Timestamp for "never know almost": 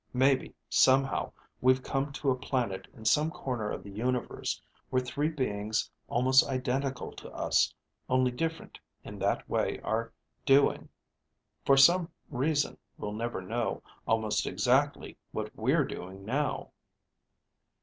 13.13-14.47